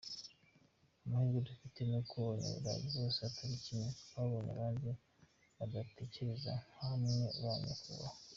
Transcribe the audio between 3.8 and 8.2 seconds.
twabonye abandi badatekereza nkamwe ba Nyakubahwa.